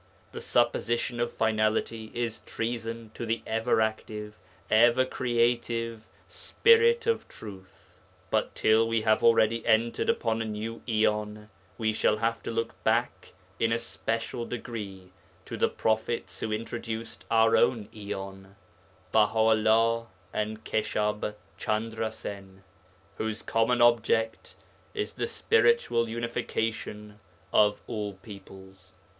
The 0.31 0.41
supposition 0.41 1.19
of 1.19 1.31
finality 1.31 2.09
is 2.15 2.39
treason 2.39 3.11
to 3.13 3.23
the 3.23 3.43
ever 3.45 3.79
active, 3.81 4.33
ever 4.67 5.05
creative 5.05 6.07
Spirit 6.27 7.05
of 7.05 7.27
Truth. 7.27 8.01
But 8.31 8.55
till 8.55 8.87
we 8.87 9.03
have 9.03 9.23
already 9.23 9.63
entered 9.63 10.09
upon 10.09 10.41
a 10.41 10.45
new 10.45 10.81
aeon, 10.89 11.51
we 11.77 11.93
shall 11.93 12.17
have 12.17 12.41
to 12.41 12.49
look 12.49 12.83
back 12.83 13.33
in 13.59 13.71
a 13.71 13.77
special 13.77 14.43
degree 14.43 15.11
to 15.45 15.55
the 15.55 15.69
prophets 15.69 16.39
who 16.39 16.51
introduced 16.51 17.23
our 17.29 17.55
own 17.55 17.87
aeon, 17.93 18.55
Baha 19.11 19.37
'ullah 19.37 20.07
and 20.33 20.65
Keshab 20.65 21.35
Chandra 21.59 22.11
Sen, 22.11 22.63
whose 23.19 23.43
common 23.43 23.83
object 23.83 24.55
is 24.95 25.13
the 25.13 25.27
spiritual 25.27 26.09
unification 26.09 27.19
of 27.53 27.83
all 27.85 28.13
peoples. 28.13 28.93